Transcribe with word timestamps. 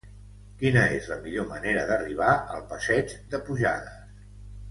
Quina 0.61 0.81
és 0.93 1.09
la 1.09 1.17
millor 1.25 1.45
manera 1.51 1.83
d'arribar 1.91 2.31
al 2.55 2.65
passeig 2.73 3.13
de 3.35 3.43
Pujades? 3.51 4.27